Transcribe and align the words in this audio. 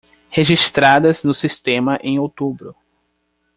registradas 0.31 1.23
no 1.23 1.31
sistema 1.31 1.99
em 2.01 2.17
outubro. 2.17 2.75